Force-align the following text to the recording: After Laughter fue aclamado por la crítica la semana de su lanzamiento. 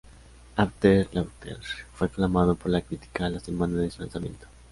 After 0.57 1.05
Laughter 1.13 1.59
fue 1.93 2.07
aclamado 2.07 2.55
por 2.55 2.71
la 2.71 2.81
crítica 2.81 3.29
la 3.29 3.39
semana 3.39 3.77
de 3.81 3.91
su 3.91 4.01
lanzamiento. 4.01 4.47